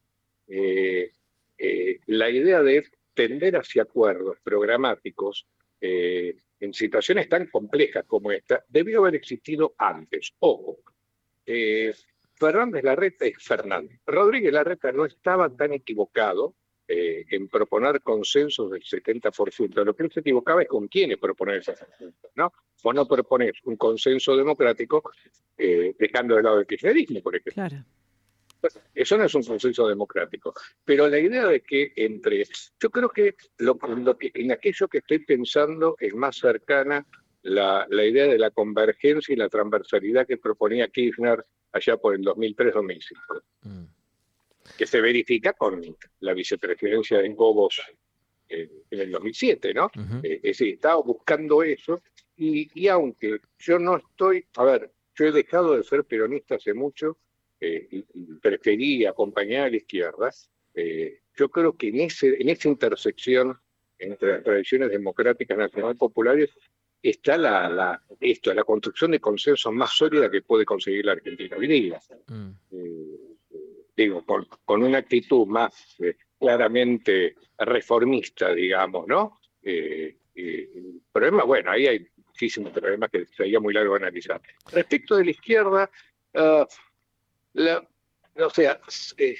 la 2.07 2.29
idea 2.29 2.61
de 2.61 2.77
tender 3.13 3.55
hacia 3.55 3.83
acuerdos 3.83 4.37
programáticos 4.43 5.47
eh, 5.79 6.35
en 6.59 6.73
situaciones 6.73 7.27
tan 7.27 7.47
complejas 7.47 8.05
como 8.07 8.31
esta 8.31 8.63
debió 8.67 8.99
haber 8.99 9.15
existido 9.15 9.75
antes. 9.77 10.33
Ojo, 10.39 10.79
eh, 11.45 11.93
Fernández 12.35 12.83
Larreta 12.83 13.25
es 13.25 13.35
Fernández. 13.37 13.99
Rodríguez 14.05 14.53
Larreta 14.53 14.91
no 14.91 15.05
estaba 15.05 15.49
tan 15.49 15.73
equivocado 15.73 16.55
eh, 16.87 17.25
en 17.29 17.49
proponer 17.49 18.01
consensos 18.01 18.71
del 18.71 18.81
70%. 18.81 19.83
Lo 19.83 19.95
que 19.95 20.03
él 20.03 20.11
se 20.11 20.21
equivocaba 20.21 20.61
es 20.61 20.67
con 20.67 20.87
quiénes 20.87 21.17
proponer 21.17 21.57
ese 21.57 21.75
consenso, 21.75 22.29
¿no? 22.35 22.53
O 22.83 22.93
no 22.93 23.07
proponer 23.07 23.53
un 23.65 23.75
consenso 23.75 24.35
democrático 24.35 25.03
dejando 25.57 26.35
de 26.35 26.43
lado 26.43 26.59
el 26.59 26.67
kirchnerismo, 26.67 27.21
por 27.21 27.35
ejemplo. 27.35 27.53
Claro. 27.53 27.85
Eso 28.93 29.17
no 29.17 29.25
es 29.25 29.35
un 29.35 29.43
consenso 29.43 29.87
democrático. 29.87 30.53
Pero 30.83 31.07
la 31.07 31.19
idea 31.19 31.47
de 31.47 31.61
que 31.61 31.93
entre. 31.95 32.45
Yo 32.79 32.89
creo 32.89 33.09
que, 33.09 33.35
lo, 33.57 33.77
que 34.17 34.31
en 34.33 34.51
aquello 34.51 34.87
que 34.87 34.99
estoy 34.99 35.19
pensando 35.19 35.95
es 35.99 36.13
más 36.13 36.37
cercana 36.37 37.05
la, 37.43 37.85
la, 37.89 38.05
idea 38.05 38.25
de 38.27 38.37
la 38.37 38.51
convergencia 38.51 39.33
y 39.33 39.35
la 39.35 39.49
transversalidad 39.49 40.25
que 40.25 40.37
proponía 40.37 40.87
Kirchner 40.87 41.45
allá 41.71 41.97
por 41.97 42.15
el 42.15 42.21
2003-2005. 42.21 43.41
Mm. 43.61 43.83
Que 44.77 44.87
se 44.87 45.01
verifica 45.01 45.53
con 45.53 45.81
la 46.21 46.33
vicepresidencia 46.33 47.17
de 47.17 47.29
Gobos 47.33 47.81
en 48.47 48.69
el 48.89 49.11
2007, 49.11 49.73
¿no? 49.73 49.89
Eh, 50.23 50.35
es 50.35 50.57
decir, 50.57 50.75
estaba 50.75 51.01
buscando 51.01 51.63
eso 51.63 52.01
y, 52.37 52.69
y 52.79 52.87
aunque 52.87 53.39
yo 53.59 53.79
no 53.79 53.97
estoy, 53.97 54.45
a 54.55 54.63
ver, 54.63 54.91
yo 55.15 55.25
he 55.25 55.31
dejado 55.31 55.75
de 55.75 55.83
ser 55.83 56.03
peronista 56.05 56.55
hace 56.55 56.73
mucho, 56.73 57.17
eh, 57.65 58.03
preferí 58.41 59.05
acompañar 59.05 59.67
a 59.67 59.69
la 59.69 59.77
izquierda, 59.77 60.29
eh, 60.73 61.21
yo 61.35 61.49
creo 61.49 61.77
que 61.77 61.87
en, 61.87 62.01
ese, 62.01 62.35
en 62.41 62.49
esa 62.49 62.67
intersección 62.67 63.57
entre 63.97 64.33
las 64.33 64.43
tradiciones 64.43 64.89
democráticas 64.91 65.57
nacional 65.57 65.95
populares 65.95 66.49
está 67.01 67.37
la, 67.37 68.01
esto, 68.19 68.53
la 68.53 68.65
construcción 68.65 69.11
de 69.11 69.21
consensos 69.21 69.71
más 69.73 69.91
sólida 69.91 70.29
que 70.29 70.41
puede 70.41 70.65
conseguir 70.65 71.05
la 71.05 71.13
Argentina 71.13 71.55
hoy 71.57 71.67
día. 71.67 72.01
Eh, 72.71 73.17
digo, 73.95 74.25
con, 74.25 74.83
una 74.83 74.97
actitud 74.97 75.47
más 75.47 75.95
claramente 76.37 77.35
reformista, 77.59 78.53
digamos, 78.53 79.07
¿no? 79.07 79.39
problema, 81.13 81.43
bueno, 81.45 81.71
ahí 81.71 81.87
hay 81.87 82.07
muchísimos 82.27 82.73
problemas 82.73 83.09
que 83.09 83.25
sería 83.27 83.61
muy 83.61 83.73
largo 83.73 83.95
analizar. 83.95 84.41
Respecto 84.71 85.15
de 85.15 85.25
la 85.25 85.31
izquierda, 85.31 85.89
uh, 86.33 86.65
la, 87.53 87.87
o 88.35 88.49
sea, 88.49 88.79
eh, 89.17 89.35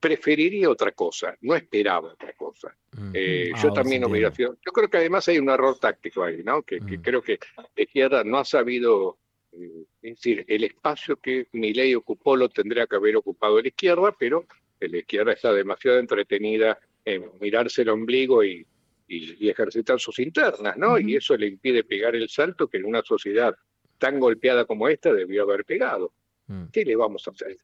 preferiría 0.00 0.68
otra 0.68 0.92
cosa, 0.92 1.36
no 1.40 1.54
esperaba 1.54 2.12
otra 2.12 2.32
cosa. 2.34 2.76
Eh, 3.12 3.52
yo 3.62 3.70
ah, 3.70 3.74
también 3.74 4.04
hubiera 4.04 4.30
sido. 4.32 4.56
Yo 4.64 4.72
creo 4.72 4.88
que 4.88 4.98
además 4.98 5.26
hay 5.28 5.38
un 5.38 5.48
error 5.48 5.78
táctico 5.78 6.22
ahí, 6.22 6.42
¿no? 6.44 6.62
Que, 6.62 6.80
creo 6.80 7.22
que 7.22 7.38
la 7.56 7.82
izquierda 7.82 8.22
no 8.24 8.38
ha 8.38 8.44
sabido. 8.44 9.18
Eh, 9.52 9.84
es 10.02 10.16
decir, 10.16 10.44
el 10.48 10.64
espacio 10.64 11.16
que 11.16 11.48
mi 11.52 11.72
ley 11.72 11.94
ocupó 11.94 12.36
lo 12.36 12.48
tendría 12.48 12.86
que 12.86 12.96
haber 12.96 13.16
ocupado 13.16 13.60
la 13.60 13.68
izquierda, 13.68 14.14
pero 14.18 14.46
la 14.80 14.98
izquierda 14.98 15.32
está 15.32 15.52
demasiado 15.52 15.98
entretenida 15.98 16.78
en 17.04 17.30
mirarse 17.40 17.82
el 17.82 17.88
ombligo 17.90 18.44
y, 18.44 18.66
y, 19.08 19.48
ejercitar 19.48 20.00
sus 20.00 20.18
internas, 20.18 20.76
¿no? 20.76 20.98
Y 20.98 21.16
eso 21.16 21.36
le 21.36 21.46
impide 21.46 21.84
pegar 21.84 22.14
el 22.16 22.28
salto 22.28 22.68
que 22.68 22.78
en 22.78 22.84
una 22.84 23.02
sociedad 23.02 23.54
tan 23.98 24.18
golpeada 24.18 24.64
como 24.64 24.88
esta 24.88 25.12
debió 25.12 25.44
haber 25.44 25.64
pegado. 25.64 26.12
Mm. 26.46 26.64
¿Qué 26.72 26.84
le 26.84 26.96
vamos 26.96 27.26
a 27.26 27.30
hacer? 27.30 27.56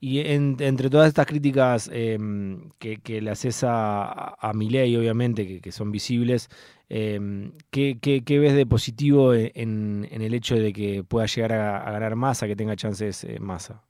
Y 0.00 0.20
entre 0.20 0.90
todas 0.90 1.08
estas 1.08 1.26
críticas 1.26 1.90
em, 1.92 2.70
que, 2.78 3.20
le 3.20 3.30
haces 3.30 3.64
a, 3.64 4.34
a 4.34 4.52
Milei, 4.52 4.96
obviamente, 4.96 5.60
que, 5.60 5.72
son 5.72 5.90
visibles, 5.90 6.48
em, 6.88 7.52
¿qué, 7.70 7.98
ves 8.24 8.54
de 8.54 8.64
positivo 8.64 9.34
e, 9.34 9.50
en, 9.56 10.06
el 10.10 10.34
hecho 10.34 10.54
de 10.54 10.72
que 10.72 11.02
pueda 11.02 11.26
llegar 11.26 11.52
a, 11.52 11.90
ganar 11.90 12.14
masa, 12.14 12.46
que 12.46 12.54
tenga 12.54 12.76
chances 12.76 13.24
eh, 13.24 13.40
masa? 13.40 13.82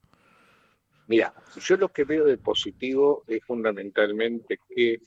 Mira, 1.08 1.34
yo 1.60 1.76
lo 1.76 1.88
que 1.90 2.04
veo 2.04 2.24
de 2.24 2.38
positivo 2.38 3.24
es 3.26 3.44
fundamentalmente 3.44 4.58
que, 4.74 5.02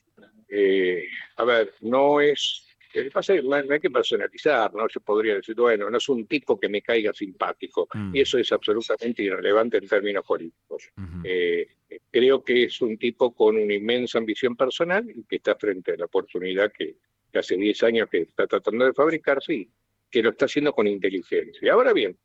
eh, 0.50 1.04
a 1.38 1.44
ver, 1.44 1.74
no 1.82 2.22
es 2.22 2.71
lo 2.94 3.04
que 3.04 3.12
pasa 3.12 3.34
es 3.34 3.42
que 3.42 3.48
no 3.48 3.56
hay 3.56 3.80
que 3.80 3.90
personalizar, 3.90 4.74
¿no? 4.74 4.88
Yo 4.88 5.00
podría 5.02 5.36
decir, 5.36 5.56
bueno, 5.56 5.90
no 5.90 5.98
es 5.98 6.10
un 6.10 6.26
tipo 6.26 6.60
que 6.60 6.70
me 6.70 6.82
caiga 6.82 7.14
simpático, 7.14 7.88
mm. 7.94 8.16
y 8.16 8.22
eso 8.22 8.38
es 8.38 8.52
absolutamente 8.52 9.24
irrelevante 9.24 9.78
en 9.78 9.88
términos 9.88 10.26
políticos. 10.26 10.90
Eh, 11.24 11.68
creo 12.10 12.44
que 12.44 12.64
es 12.64 12.82
un 12.82 12.98
tipo 12.98 13.34
con 13.34 13.58
una 13.58 13.74
inmensa 13.74 14.18
ambición 14.18 14.56
personal 14.56 15.10
y 15.10 15.24
que 15.24 15.38
está 15.38 15.56
frente 15.56 15.94
a 15.94 15.98
la 15.98 16.06
oportunidad 16.06 16.72
que, 16.72 16.96
hace 17.34 17.56
10 17.56 17.84
años 17.84 18.10
que 18.10 18.24
está 18.24 18.46
tratando 18.46 18.86
de 18.86 18.94
fabricarse 18.94 19.54
y 19.54 19.70
que 20.10 20.22
lo 20.22 20.32
está 20.32 20.46
haciendo 20.46 20.74
con 20.74 20.86
inteligencia. 20.86 21.72
Ahora 21.72 21.94
bien, 21.94 22.18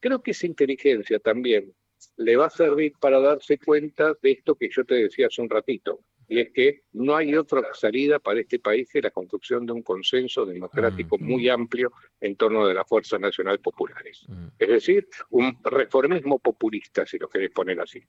creo 0.00 0.20
que 0.20 0.32
esa 0.32 0.46
inteligencia 0.46 1.20
también 1.20 1.72
le 2.16 2.36
va 2.36 2.46
a 2.46 2.50
servir 2.50 2.92
para 2.98 3.20
darse 3.20 3.58
cuenta 3.58 4.14
de 4.20 4.32
esto 4.32 4.56
que 4.56 4.68
yo 4.68 4.84
te 4.84 4.96
decía 4.96 5.28
hace 5.28 5.42
un 5.42 5.50
ratito, 5.50 6.00
y 6.28 6.40
es 6.40 6.50
que 6.52 6.82
no 6.92 7.16
hay 7.16 7.34
otra 7.34 7.62
salida 7.72 8.18
para 8.18 8.40
este 8.40 8.58
país 8.58 8.88
que 8.92 9.00
la 9.00 9.10
construcción 9.10 9.64
de 9.64 9.72
un 9.72 9.82
consenso 9.82 10.44
democrático 10.44 11.16
mm. 11.18 11.22
muy 11.22 11.48
amplio 11.48 11.92
en 12.20 12.36
torno 12.36 12.66
de 12.66 12.74
las 12.74 12.86
fuerzas 12.86 13.18
nacionales 13.18 13.60
populares. 13.60 14.24
Mm. 14.28 14.46
Es 14.58 14.68
decir, 14.68 15.08
un 15.30 15.58
reformismo 15.64 16.38
populista, 16.38 17.06
si 17.06 17.18
lo 17.18 17.28
querés 17.28 17.50
poner 17.50 17.80
así. 17.80 18.02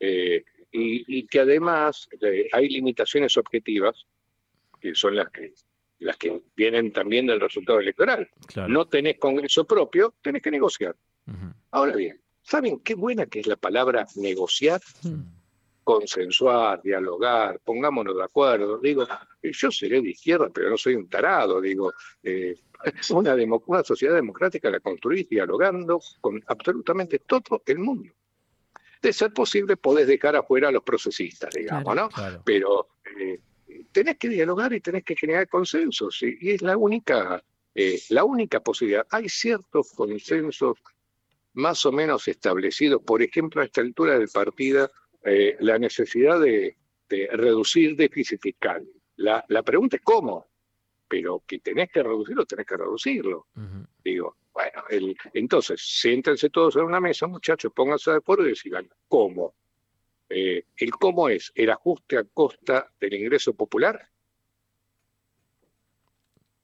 Eh, 0.00 0.44
y, 0.72 1.26
que 1.26 1.40
además 1.40 2.08
eh, 2.20 2.48
hay 2.52 2.68
limitaciones 2.68 3.36
objetivas, 3.36 4.06
que 4.80 4.94
son 4.94 5.16
las 5.16 5.30
que 5.30 5.52
las 5.98 6.16
que 6.16 6.42
vienen 6.56 6.92
también 6.92 7.26
del 7.26 7.40
resultado 7.40 7.78
electoral. 7.78 8.28
No 8.68 8.86
tenés 8.88 9.18
Congreso 9.18 9.64
propio, 9.64 10.14
tenés 10.20 10.42
que 10.42 10.50
negociar. 10.50 10.96
Ahora 11.70 11.94
bien, 11.94 12.20
¿saben 12.42 12.80
qué 12.80 12.96
buena 12.96 13.26
que 13.26 13.38
es 13.38 13.46
la 13.46 13.54
palabra 13.54 14.06
negociar? 14.16 14.80
Consensuar, 15.84 16.80
dialogar, 16.82 17.60
pongámonos 17.64 18.16
de 18.16 18.22
acuerdo. 18.22 18.78
Digo, 18.78 19.06
yo 19.42 19.70
seré 19.70 20.00
de 20.00 20.10
izquierda, 20.10 20.48
pero 20.52 20.70
no 20.70 20.76
soy 20.76 20.94
un 20.94 21.08
tarado. 21.08 21.60
Digo, 21.60 21.92
eh, 22.22 22.56
una, 23.10 23.34
una 23.66 23.84
sociedad 23.84 24.14
democrática 24.14 24.70
la 24.70 24.80
construís 24.80 25.28
dialogando 25.28 26.00
con 26.20 26.42
absolutamente 26.46 27.20
todo 27.20 27.62
el 27.66 27.78
mundo. 27.78 28.12
De 29.00 29.12
ser 29.12 29.32
posible, 29.32 29.76
podés 29.76 30.06
dejar 30.06 30.36
afuera 30.36 30.68
a 30.68 30.72
los 30.72 30.82
procesistas, 30.84 31.52
digamos, 31.52 31.94
¿no? 31.96 32.08
Pero 32.44 32.88
eh, 33.18 33.40
tenés 33.90 34.16
que 34.16 34.28
dialogar 34.28 34.72
y 34.72 34.80
tenés 34.80 35.02
que 35.04 35.16
generar 35.16 35.48
consensos, 35.48 36.22
y, 36.22 36.50
es 36.50 36.62
la 36.62 36.76
única, 36.76 37.42
eh, 37.74 38.00
la 38.10 38.22
única 38.22 38.60
posibilidad. 38.60 39.06
Hay 39.10 39.28
ciertos 39.28 39.92
consensos 39.92 40.78
más 41.54 41.84
o 41.84 41.92
menos 41.92 42.28
establecidos, 42.28 43.02
por 43.02 43.22
ejemplo, 43.22 43.60
a 43.60 43.64
esta 43.64 43.80
altura 43.80 44.18
del 44.18 44.28
partido 44.28 44.90
eh, 45.24 45.56
la 45.60 45.78
necesidad 45.78 46.40
de, 46.40 46.76
reducir 47.32 47.94
déficit 47.94 48.40
fiscal. 48.40 48.88
La, 49.16 49.62
pregunta 49.62 49.96
es 49.96 50.02
cómo, 50.02 50.46
pero 51.06 51.42
que 51.46 51.58
tenés 51.58 51.90
que 51.90 52.02
reducirlo, 52.02 52.46
tenés 52.46 52.64
que 52.64 52.76
reducirlo. 52.78 53.48
Digo, 54.02 54.36
bueno, 54.52 54.82
entonces, 55.34 55.80
siéntense 55.82 56.50
todos 56.50 56.76
en 56.76 56.84
una 56.84 57.00
mesa, 57.00 57.26
muchachos, 57.26 57.72
pónganse 57.74 58.10
de 58.10 58.16
acuerdo 58.18 58.46
y 58.46 58.50
decidan 58.50 58.88
cómo. 59.08 59.54
Eh, 60.28 60.64
el 60.76 60.90
cómo 60.92 61.28
es 61.28 61.52
el 61.54 61.70
ajuste 61.70 62.16
a 62.16 62.24
costa 62.24 62.90
del 62.98 63.14
ingreso 63.14 63.54
popular. 63.54 64.08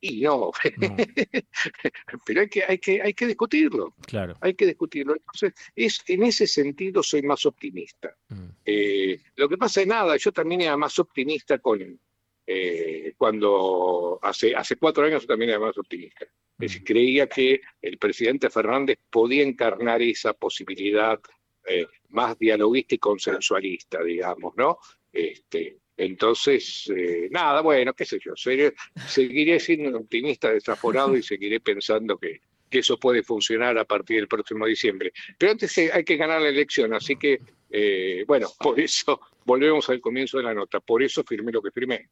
Y 0.01 0.23
no, 0.23 0.53
pero 2.27 2.41
hay 2.41 2.49
que, 2.49 2.63
hay, 2.65 2.79
que, 2.79 3.03
hay 3.03 3.13
que 3.15 3.27
discutirlo. 3.27 3.95
Claro. 4.07 4.35
Hay 4.41 4.55
que 4.55 4.67
discutirlo. 4.67 5.15
Entonces, 5.15 5.55
es, 5.75 6.03
en 6.07 6.23
ese 6.23 6.47
sentido 6.47 7.03
soy 7.03 7.23
más 7.23 7.45
optimista. 7.45 8.15
Mm. 8.29 8.48
Eh, 8.71 9.19
lo 9.37 9.49
que 9.49 9.57
pasa 9.57 9.81
es 9.81 9.87
nada, 9.87 10.15
yo 10.19 10.31
también 10.31 10.61
era 10.61 10.77
más 10.77 10.99
optimista 10.99 11.59
con 11.59 11.99
eh, 12.47 13.15
cuando 13.17 14.19
hace, 14.21 14.55
hace 14.55 14.77
cuatro 14.77 15.07
años 15.07 15.23
yo 15.23 15.29
también 15.29 15.53
era 15.53 15.59
más 15.59 15.79
optimista. 15.79 16.25
Es 16.25 16.59
decir, 16.59 16.85
creía 16.85 17.27
que 17.27 17.63
el 17.81 17.97
presidente 17.97 18.51
Fernández 18.51 18.99
podía 19.11 19.43
encarnar 19.43 20.03
esa 20.03 20.35
posibilidad 20.35 21.19
eh, 21.67 21.87
más 22.11 22.39
dialoguista 22.39 22.95
y 22.95 22.99
consensualista, 22.99 24.03
digamos, 24.03 24.55
¿no? 24.57 24.79
Este, 25.13 25.79
entonces, 25.97 26.93
eh, 26.95 27.29
nada, 27.31 27.63
bueno, 27.63 27.95
qué 27.95 28.05
sé 28.05 28.19
yo, 28.23 28.33
seguiré, 28.37 29.61
siendo 29.61 29.99
optimista, 29.99 30.53
desaforado 30.53 31.17
y 31.17 31.23
seguiré 31.23 31.61
pensando 31.61 32.19
que, 32.19 32.41
eso 32.71 32.99
puede 32.99 33.23
funcionar 33.23 33.79
a 33.79 33.87
partir 33.87 34.17
del 34.17 34.29
próximo 34.29 34.67
diciembre. 34.67 35.11
Pero 35.39 35.53
antes 35.53 35.79
hay 35.79 36.05
que 36.05 36.17
ganar 36.19 36.43
la 36.43 36.51
elección, 36.51 36.93
así 36.93 37.17
que, 37.17 37.41
eh, 37.71 38.25
bueno, 38.27 38.49
por 38.59 38.79
eso 38.81 39.21
volvemos 39.45 39.89
al 39.91 40.01
comienzo 40.01 40.39
de 40.39 40.45
la 40.45 40.55
nota, 40.55 40.81
por 40.81 41.03
eso 41.03 41.23
firmé 41.25 41.53
lo 41.53 41.63
que 41.63 41.71
firmé. 41.71 42.09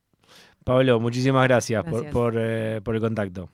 Pablo, 0.64 0.98
muchísimas 0.98 1.46
gracias, 1.46 1.84
Por, 2.12 2.34
eh, 2.36 2.80
por 2.82 2.94
el 2.94 3.00
contacto. 3.00 3.48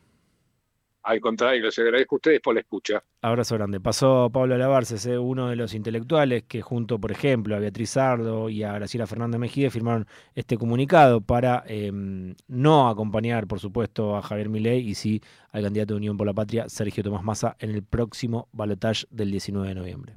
Al 1.04 1.20
contrario, 1.20 1.64
les 1.64 1.76
agradezco 1.80 2.14
a 2.14 2.18
ustedes 2.18 2.40
por 2.40 2.54
la 2.54 2.60
escucha. 2.60 3.02
Abrazo 3.22 3.56
grande. 3.56 3.80
Pasó 3.80 4.30
Pablo 4.32 4.54
Alabarce, 4.54 5.18
uno 5.18 5.48
de 5.48 5.56
los 5.56 5.74
intelectuales 5.74 6.44
que 6.44 6.62
junto, 6.62 7.00
por 7.00 7.10
ejemplo, 7.10 7.56
a 7.56 7.58
Beatriz 7.58 7.90
Sardo 7.90 8.48
y 8.48 8.62
a 8.62 8.72
Graciela 8.74 9.08
Fernández 9.08 9.40
Mejide 9.40 9.70
firmaron 9.70 10.06
este 10.36 10.56
comunicado 10.56 11.20
para 11.20 11.64
em, 11.66 12.36
no 12.46 12.88
acompañar, 12.88 13.48
por 13.48 13.58
supuesto, 13.58 14.16
a 14.16 14.22
Javier 14.22 14.48
Milei 14.48 14.88
y 14.88 14.94
sí 14.94 15.20
al 15.50 15.64
candidato 15.64 15.94
de 15.94 15.98
Unión 15.98 16.16
por 16.16 16.26
la 16.26 16.34
Patria, 16.34 16.68
Sergio 16.68 17.02
Tomás 17.02 17.24
Massa, 17.24 17.56
en 17.58 17.70
el 17.70 17.82
próximo 17.82 18.48
balotaje 18.52 19.06
del 19.10 19.32
19 19.32 19.68
de 19.68 19.74
noviembre. 19.74 20.14